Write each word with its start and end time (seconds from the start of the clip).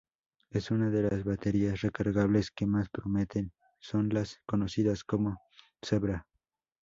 Es 0.49 0.71
una 0.71 0.89
de 0.89 1.03
las 1.03 1.23
baterías 1.23 1.81
recargables 1.81 2.49
que 2.49 2.65
más 2.65 2.89
prometen 2.89 3.53
son 3.79 4.09
las 4.09 4.39
conocidas 4.47 5.03
como 5.03 5.37
Zebra. 5.83 6.25